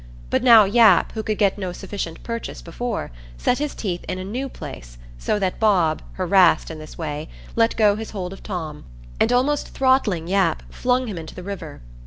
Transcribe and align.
But 0.31 0.41
now 0.41 0.63
Yap, 0.63 1.11
who 1.11 1.21
could 1.21 1.37
get 1.37 1.59
no 1.59 1.71
sufficient 1.71 2.23
purchase 2.23 2.63
before, 2.63 3.11
set 3.37 3.59
his 3.59 3.75
teeth 3.75 4.03
in 4.09 4.17
a 4.17 4.23
new 4.25 4.49
place, 4.49 4.97
so 5.19 5.37
that 5.37 5.59
Bob, 5.59 6.01
harassed 6.13 6.71
in 6.71 6.79
this 6.79 6.97
way, 6.97 7.29
let 7.55 7.77
go 7.77 7.95
his 7.95 8.09
hold 8.09 8.33
of 8.33 8.41
Tom, 8.41 8.83
and, 9.19 9.31
almost 9.31 9.75
throttling 9.75 10.27
Yap, 10.27 10.63
flung 10.73 11.05
him 11.05 11.19
into 11.19 11.35
the 11.35 11.43
river. 11.43 11.81